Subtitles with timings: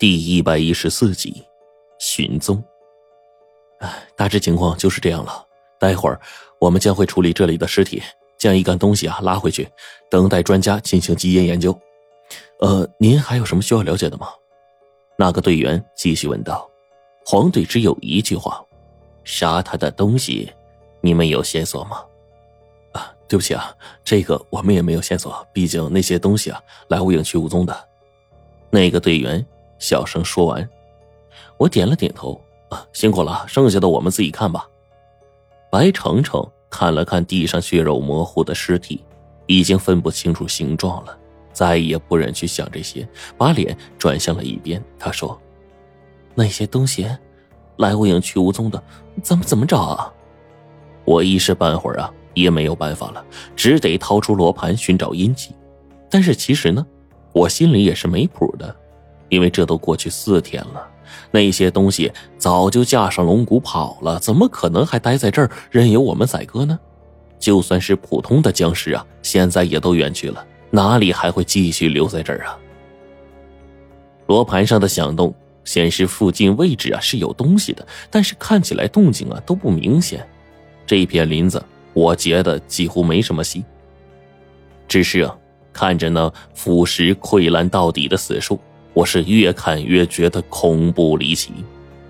[0.00, 1.44] 第一百一十四集，
[1.98, 2.64] 寻踪。
[3.80, 5.46] 哎，大致情况就是这样了。
[5.78, 6.18] 待会儿
[6.58, 8.02] 我们将会处理这里的尸体，
[8.38, 9.68] 将一干东西啊拉回去，
[10.10, 11.78] 等待专家进行基因研究。
[12.60, 14.28] 呃，您还有什么需要了解的吗？
[15.18, 16.66] 那个队员继续问道。
[17.26, 18.64] 黄队只有一句话：
[19.22, 20.50] 杀他的东西，
[21.02, 22.02] 你们有线索吗？
[22.92, 26.58] 啊，对不起啊，这个我们也没有线索，毕竟那些东西啊
[26.88, 27.88] 来无影去无踪的。
[28.70, 29.44] 那个队员
[29.80, 30.68] 小声说完，
[31.56, 32.40] 我点了点头。
[32.68, 34.64] 啊，辛苦了，剩下的我们自己看吧。
[35.72, 39.04] 白程程看了看地上血肉模糊的尸体，
[39.46, 41.18] 已经分不清楚形状了，
[41.52, 44.80] 再也不忍去想这些，把脸转向了一边。
[45.00, 45.36] 他说
[46.36, 47.08] ：“那些东西
[47.78, 48.80] 来无影去无踪的，
[49.20, 50.14] 咱们怎么找啊？”
[51.04, 53.24] 我一时半会儿啊也没有办法了，
[53.56, 55.52] 只得掏出罗盘寻找阴气。
[56.08, 56.86] 但是其实呢，
[57.32, 58.76] 我心里也是没谱的，
[59.30, 60.86] 因为这都过去四天了。
[61.30, 66.78] 那些东西早就架上龙骨跑了，怎么可能还待在这儿任由我们宰割呢？
[67.38, 72.58] 就算是普通的僵尸啊，现在也都远去了，哪里还会继续留在这儿啊？
[74.26, 75.34] 罗盘上的响动
[75.64, 80.24] 显示附近位置啊是有东西的，但是看起来动静啊都不明显。
[80.86, 83.64] 这片林子我觉得几乎没什么戏，
[84.86, 85.36] 只是啊，
[85.72, 88.60] 看着那腐蚀溃烂到底的死树。
[89.00, 91.54] 我是越看越觉得恐怖离奇，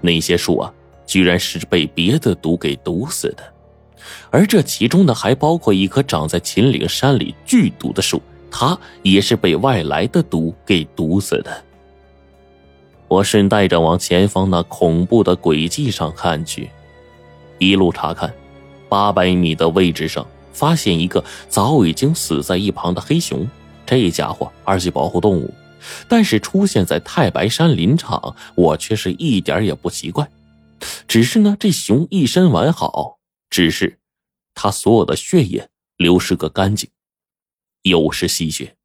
[0.00, 0.72] 那些树啊，
[1.06, 3.44] 居然是被别的毒给毒死的，
[4.30, 11.62] 而这其中呢，还包括一棵长在秦岭山里剧毒的树，它也是被外来的毒给毒死的。
[13.06, 16.68] 我顺带着往前方那恐怖的轨迹上看去，
[17.58, 18.34] 一路查看，
[18.88, 23.48] 八百米的位置上发现一个早已经死在一旁的黑熊，
[23.86, 25.48] 这家伙二级保护动物。
[26.08, 30.30] 但是出现在太白山林场，我却是一点也不奇怪。
[31.06, 34.00] 只是呢，这熊一身完好，只是
[34.54, 36.90] 他所有的血液流失个干净，
[37.82, 38.76] 又是吸血。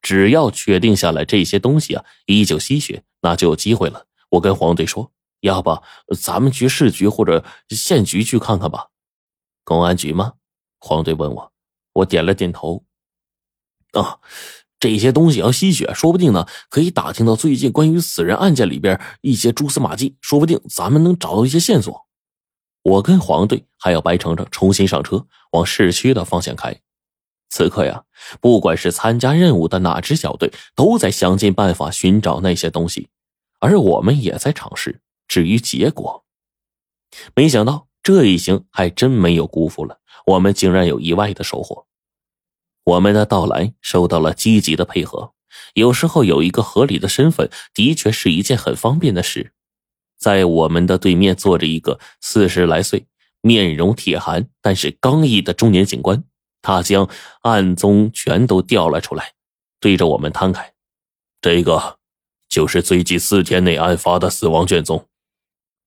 [0.00, 4.06] 只要确定下来这些东西啊依旧吸血，那就有机会了。
[4.30, 5.82] 我跟黄队说：“要不
[6.18, 8.88] 咱们去市局或者县局去看看吧？”
[9.62, 10.34] 公安局吗？
[10.78, 11.52] 黄队问我，
[11.92, 12.84] 我点了点头。
[13.92, 14.20] 啊。
[14.80, 22.06] 这些东西要吸血，说不定呢，可以打听到最近关于死人案件里边一些蛛丝马迹，说不定咱们能找到一些线索。
[22.82, 26.80] 我跟黄队还有白程程重新上车，往市区的方向开。
[27.50, 28.04] 此刻呀，
[28.40, 33.10] 不管是参加任务的哪支小队，都在想尽办法寻找那些东西，
[33.58, 35.02] 而我们也在尝试。
[35.28, 36.24] 至于结果，
[37.34, 41.86] 没想到这一行还真没有辜负了，我们竟然有意外的收获。
[42.90, 45.32] 我们的到来受到了积极的配合。
[45.74, 49.52] 有时候有一个合理的身份，的确是一件很方便的事。
[50.18, 53.06] 在我们的对面坐着一个四十来岁、
[53.40, 56.24] 面容铁寒但是刚毅的中年警官，
[56.62, 57.08] 他将
[57.42, 59.32] 案宗全都调了出来，
[59.80, 60.72] 对着我们摊开
[61.40, 61.98] ：“这个
[62.48, 65.06] 就是最近四天内案发的死亡卷宗，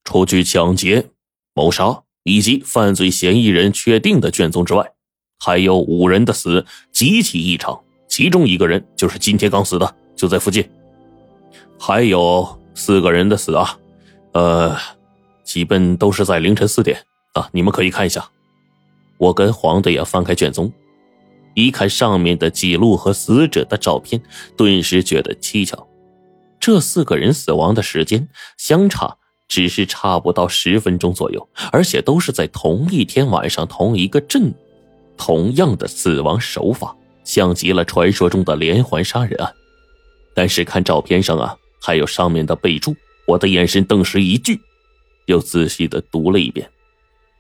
[0.04, 1.10] 除去抢劫、
[1.54, 4.94] 谋杀以及犯罪嫌疑人确定的卷宗之外。”
[5.46, 7.78] 还有五人的死极其异常，
[8.08, 10.66] 其中一个人就是今天刚死的，就在附近。
[11.78, 13.78] 还有四个人的死啊，
[14.32, 14.74] 呃，
[15.44, 16.98] 基本都是在凌晨四点
[17.34, 18.26] 啊，你们可以看一下。
[19.18, 20.72] 我跟黄队也翻开卷宗，
[21.56, 24.24] 一看上面的记录和死者的照片，
[24.56, 25.86] 顿时觉得蹊跷。
[26.58, 29.18] 这四个人死亡的时间相差
[29.50, 34.54] 只是差不到十分钟左右，而且都是在同一天晚上同一个镇。
[35.18, 39.54] 同样的死亡手法，像极了传说中的连环杀人案。
[40.34, 42.96] 但是看照片上啊，还有上面的备注，
[43.28, 44.60] 我的眼神顿时一聚，
[45.28, 46.70] 又仔细的读了一遍：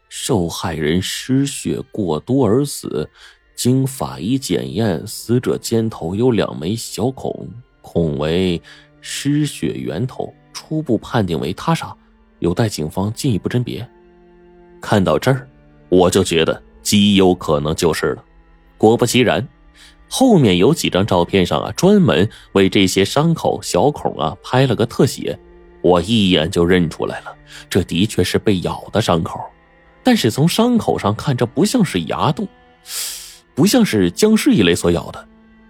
[0.09, 3.09] 受害人失血过多而死，
[3.55, 7.49] 经法医检验，死者肩头有两枚小孔，
[7.81, 8.61] 孔为
[9.01, 11.95] 失血源头，初步判定为他杀，
[12.39, 13.85] 有待警方进一步甄别。
[14.79, 15.49] 看到这儿，
[15.89, 16.61] 我就觉得。
[16.83, 18.23] 极有可能就是了。
[18.77, 19.47] 果不其然，
[20.09, 25.39] 后面有几张照片上啊，专门为这些伤口小孔啊拍了个特写，
[25.81, 27.35] 我一眼就认出来了，
[27.69, 29.39] 这的确是被咬的伤口。
[30.03, 32.47] 但是从伤口上看，这不像是牙洞，
[33.55, 35.27] 不像是僵尸一类所咬的，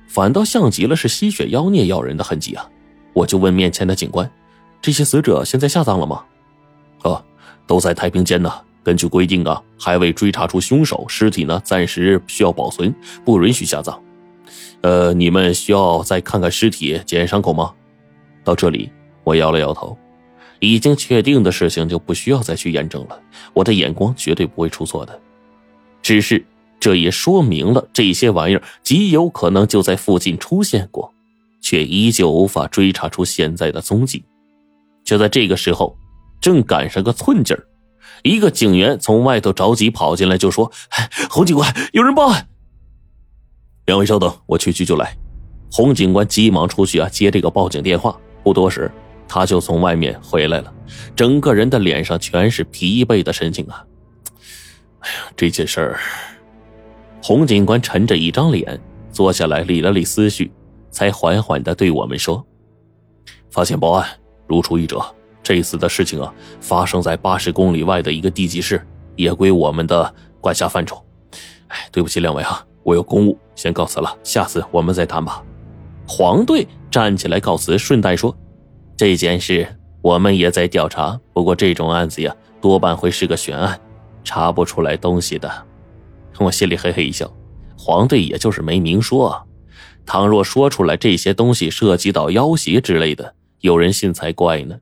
[0.07, 2.67] 反倒像极了是吸血妖孽咬人的痕迹啊！
[3.13, 4.29] 我就问面前的警官
[4.81, 6.23] ：“这些死者现在下葬了吗
[7.05, 7.23] ？”“哦，
[7.67, 8.51] 都在太平间呢。”
[8.83, 12.93] 根据规定啊，还未追查出凶手，尸体呢暂时需要保存，
[13.23, 13.97] 不允许下葬。
[14.81, 17.73] 呃，你们需要再看看尸体、检验伤口吗？
[18.43, 18.91] 到这里，
[19.23, 19.97] 我摇了摇头，
[20.59, 23.17] 已经确定的事情就不需要再去验证了。
[23.53, 25.17] 我的眼光绝对不会出错的，
[26.01, 26.45] 只是
[26.77, 31.13] 这也说明了这些玩意儿极有可能就在附近出现过，
[31.61, 34.21] 却依旧无法追查出现在的踪迹。
[35.05, 35.95] 就在这个时候，
[36.41, 37.65] 正赶上个寸劲儿，
[38.21, 40.71] 一个警员从外头着急跑进来，就说
[41.29, 42.47] ：“洪警官，有人报案。”
[43.87, 45.17] 两位稍等，我去去就来。
[45.71, 48.17] 洪警官急忙出去啊，接这个报警电话。
[48.43, 48.91] 不多时，
[49.27, 50.73] 他就从外面回来了，
[51.15, 53.85] 整个人的脸上全是疲惫的神情啊！
[54.99, 55.99] 哎呀，这件事儿，
[57.21, 58.79] 洪警官沉着一张脸
[59.11, 60.51] 坐下来，理了理思绪，
[60.91, 62.45] 才缓缓的对我们说
[63.49, 64.07] ：“发现报案，
[64.47, 65.03] 如出一辙。
[65.43, 68.81] 这次的事情啊，发生在八十公里外的一个地级市，
[69.17, 71.03] 也归我们的管辖范畴。
[71.67, 75.43] 哎，对不起两位啊，我有公务，先告辞了，下次我们再谈吧。”
[76.07, 78.35] 黄队站起来告辞，顺带说
[78.95, 79.67] ：“这件事
[80.01, 83.79] 我们也在调查，不过这种案子呀，多半会是个悬案，
[84.23, 85.51] 查不出来东西的。”
[86.39, 87.31] 我心里嘿嘿一笑。
[87.77, 89.43] 黄队也就是没明说啊，
[90.05, 94.77] 倘若说出来这些东西涉及到要挟之类的，有人信才怪呢。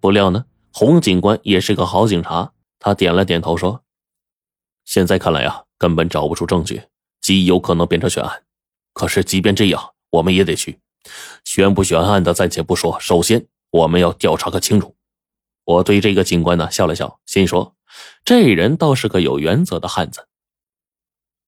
[0.00, 3.84] 不料呢，洪警官也是个好警察，他点了点头说
[4.84, 6.82] ：“现在看来啊，根本找不出证据，
[7.20, 8.42] 极有可能变成悬案。
[8.92, 10.80] 可是即便这样。”我们也得去，
[11.44, 14.96] 悬不悬案的暂且不说，首先我们要调查个清楚。
[15.62, 17.76] 我对这个警官呢笑了笑，心说
[18.24, 20.26] 这人倒是个有原则的汉子。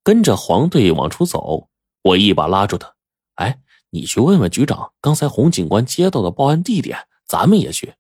[0.04, 1.70] 跟着黄队往出走，
[2.02, 2.94] 我一把拉住他
[3.34, 3.58] ：“哎，
[3.90, 7.94] 你去问问局长，刚才洪警官接到的报案地点，咱们也去。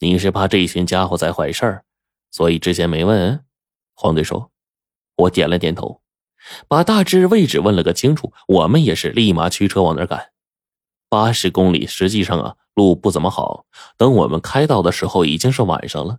[0.00, 1.84] 你是怕这群家伙在坏事儿，
[2.30, 3.44] 所以之前没问？”
[3.94, 4.50] 黄队说。
[5.16, 6.02] 我点了点头。
[6.68, 10.30] 把大致位置问了个清楚，我们也是立马驱车往那儿赶。
[11.08, 13.64] 八十公里，实际上啊，路不怎么好。
[13.96, 16.18] 等我们开到的时候，已经是晚上了。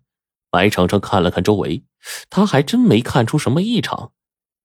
[0.49, 1.83] 白程程看了看周围，
[2.29, 4.11] 他还真没看出什么异常。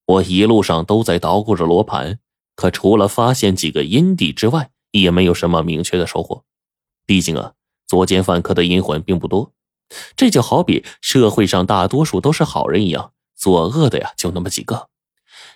[0.06, 2.18] 我一路上都在捣鼓着罗盘，
[2.56, 6.44] 可除了发现几个阴地之外，也没有什么明确的收获。
[7.04, 7.52] 毕竟啊，
[7.92, 9.52] 作奸犯科的阴魂并不多。
[10.16, 14.88] 这就好比社会上大多数都是好人一样，作恶的呀就那么几个。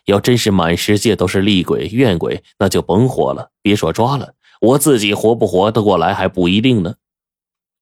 [0.05, 3.53] 要真是满世界都是厉鬼怨鬼，那就甭活了。
[3.63, 6.97] 别说抓了，我自己活不活得过来还不一定呢。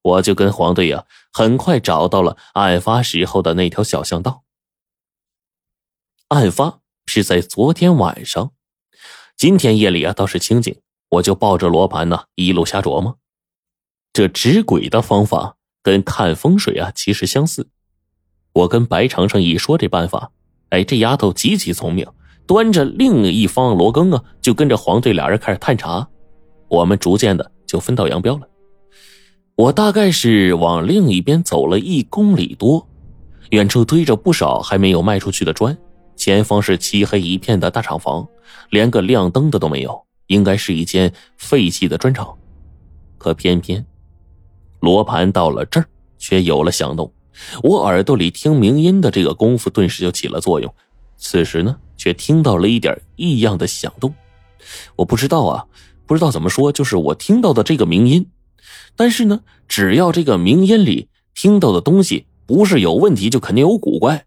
[0.02, 4.44] 我就跟黄队呀，很快找到了案发时候的那条小巷道。
[6.28, 8.52] 案发是在昨天晚上，
[9.36, 13.18] 今天夜里啊倒是清静，我就抱着罗盘呢，一路瞎琢磨。
[14.14, 17.66] 这指鬼的方法跟看风水啊其实相似。
[18.52, 20.30] 我跟白程程一说这办法。
[20.70, 22.06] 哎，这丫头极其聪明，
[22.46, 26.08] 端着另一方罗庚啊，就跟着黄队俩人开始探查。
[26.68, 28.48] 我们逐渐的就分道扬镳了。
[29.56, 32.88] 我大概是往另一边走了一公里多，
[33.50, 35.76] 远处堆着不少还没有卖出去的砖，
[36.14, 38.24] 前方是漆黑一片的大厂房，
[38.70, 42.32] 连个亮灯的都没有，应该是一间废弃的砖厂。
[43.18, 43.84] 可偏偏
[44.84, 45.86] 罗盘到了这儿，
[46.18, 47.10] 却有了响动。
[47.62, 50.72] 我耳朵里听鸣音的这个功夫，顿时就起了作用。
[51.16, 54.14] 此时呢，却听到了一点异样的响动。
[54.96, 55.64] 我不知道啊，
[56.06, 58.26] 不知道怎么说，就是我听到的这个鸣音。
[58.94, 64.26] 但是呢，只要这个鸣音里听到的东西不是有问题，就肯定有古怪。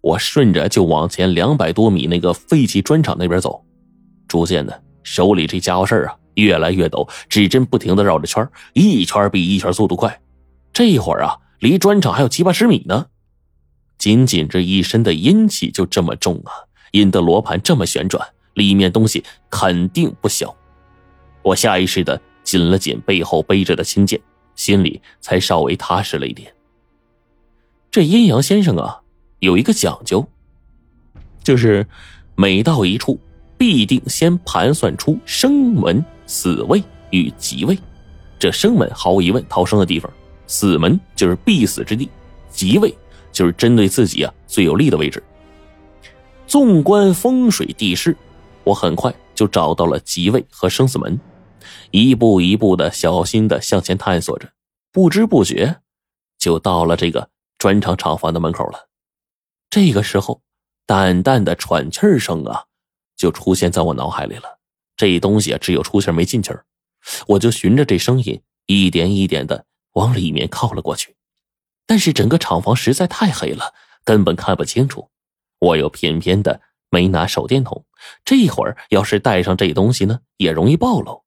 [0.00, 3.64] 我顺着就往前两百多米那个废弃砖厂那边走，
[4.26, 10.20] 逐渐的，手里这家伙事儿啊越来越陡，指针不停的绕着圈一圈比一圈速度快。
[10.72, 11.38] 这一会儿啊。
[11.60, 13.06] 离砖厂还有七八十米呢，
[13.96, 16.52] 仅仅这一身的阴气就这么重啊！
[16.92, 20.54] 引得罗盘这么旋转，里面东西肯定不小。
[21.40, 24.20] 我下意识的紧了紧背后背着的青剑，
[24.54, 26.52] 心里才稍微踏实了一点。
[27.90, 29.00] 这阴阳先生啊，
[29.38, 30.28] 有一个讲究，
[31.42, 31.86] 就是
[32.34, 33.18] 每到一处，
[33.56, 37.78] 必定先盘算出生门、死位与吉位。
[38.38, 40.10] 这生门毫无疑问，逃生的地方。
[40.46, 42.10] 死门就是必死之地，
[42.50, 42.94] 吉位
[43.32, 45.22] 就是针对自己啊最有利的位置。
[46.46, 48.14] 纵观风水地势，
[48.62, 51.18] 我很快就找到了吉位和生死门，
[51.90, 54.52] 一步一步的小心的向前探索着，
[54.92, 55.80] 不知不觉
[56.38, 58.88] 就到了这个砖厂厂房的门口了。
[59.70, 60.42] 这个时候，
[60.84, 62.64] 淡淡的喘气声啊，
[63.16, 64.58] 就出现在我脑海里了。
[64.96, 66.64] 这东西啊，只有出气没进气儿，
[67.26, 69.66] 我就循着这声音一点一点的。
[69.94, 71.14] 往里面靠了过去，
[71.86, 73.72] 但是整个厂房实在太黑了，
[74.02, 75.08] 根本看不清楚。
[75.60, 76.60] 我又偏偏的
[76.90, 77.84] 没拿手电筒，
[78.24, 81.22] 这会儿要是带上这东西呢，也容易暴露。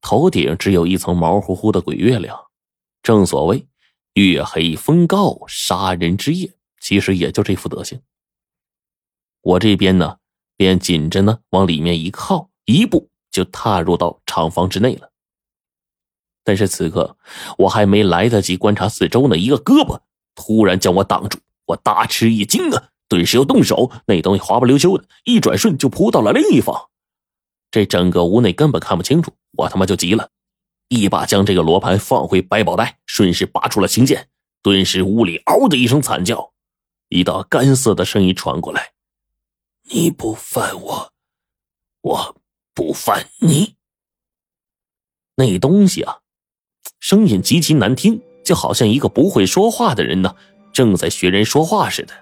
[0.00, 2.38] 头顶只有一层毛乎乎的鬼月亮。
[3.02, 3.66] 正所谓
[4.14, 8.00] 月黑风高杀人之夜，其实也就这副德行。
[9.40, 10.18] 我这边呢，
[10.56, 15.10] 便紧着呢往里面一靠，一步就踏入到厂房之内了。
[16.42, 17.16] 但是此刻
[17.58, 20.00] 我还没来得及观察四周呢，一个胳膊
[20.34, 22.88] 突然将我挡住，我大吃一惊啊！
[23.08, 26.88] 顿时要动手，那东西滑不溜秋的，一转瞬就扑到了另一方。
[27.70, 30.30] 这整个屋内根本看不清楚，我他妈就急了，
[30.88, 34.28] 一把将这个罗盘放回百宝袋，顺势拔出了青剑。
[34.62, 36.52] 顿时屋里嗷的一声惨叫，
[37.08, 38.92] 一道干涩的声音传过来
[39.90, 41.12] ：“你不犯我，
[42.02, 42.36] 我
[42.80, 43.74] 不犯你。”
[45.36, 46.20] 那东西啊，
[46.98, 50.34] 声音极其难听，就好像一个不会说话的人呢，
[50.72, 52.14] 正在学人说话似的。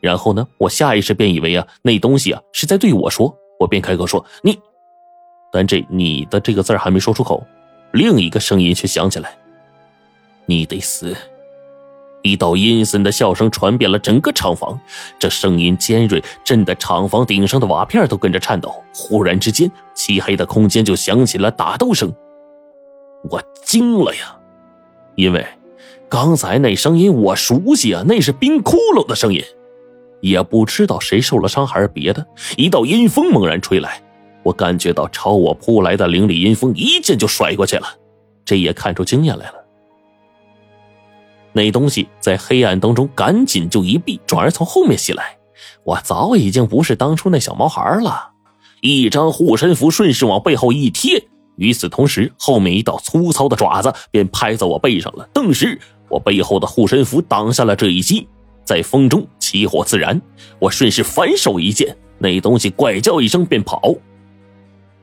[0.00, 3.36] 然后呢，我下意识便以为啊，那东西啊是在对我说。
[3.60, 4.58] 我便开口说：“你。”
[5.52, 7.46] 但这“你的”这个字还没说出口，
[7.92, 9.36] 另一个声音却响起来
[10.46, 11.14] ：“你得死！”
[12.28, 14.78] 一道阴森的笑声传遍了整个厂房，
[15.18, 18.74] 这声音尖锐，震得厂房顶上的瓦片都跟着颤抖。
[18.94, 22.14] 忽然之间，漆黑的空间就响起了打斗声。
[23.30, 24.36] 我惊了呀，
[25.16, 25.46] 因为
[26.08, 29.42] 刚才那声音我熟悉啊，那是冰窟窿的声音。
[30.20, 34.02] 也不知道谁受了伤还是别的，一道阴风猛然吹来，
[34.42, 37.86] 我感觉到朝我扑来的凌厉阴风一剑就甩过去了，
[38.44, 39.57] 这也看出经验来了。
[41.58, 45.36] 那东西在黑暗当中赶紧就一避，转而从后面袭来，
[45.82, 48.30] 我早已经不是当初那小毛孩了，
[48.80, 55.76] 一张护身符顺势往背后一贴，与此同时，后面一道粗糙的爪子便拍在我背上了，顿时
[56.08, 58.28] 我背后的护身符挡下了这一击。
[58.64, 60.22] 在风中起火自燃，
[60.60, 63.96] 我顺势反手一剑，那东西怪叫一声便跑。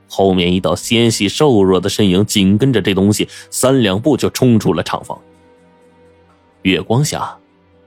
[0.08, 5.20] 后面一道纤细瘦弱的身影紧跟着这东西，三两步就冲出了厂房。
[6.66, 7.38] 月光下，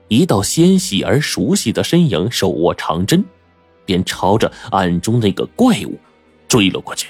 [0.07, 3.21] 一道纤细而熟悉的身影手握长针，
[3.83, 5.99] 便朝着暗中那个怪物
[6.47, 7.09] 追了过去。